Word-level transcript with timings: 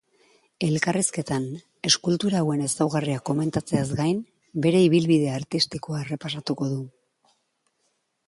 Elkarrizketan, 0.67 1.43
eskultura 1.89 2.39
hauen 2.39 2.63
ezaugarriak 2.67 3.23
komentatzeaz 3.29 3.85
gain, 4.01 4.23
bere 4.67 4.81
ibilbide 4.87 5.29
artistikoa 5.35 6.01
errepasatuko 6.07 6.71
du. 6.73 6.81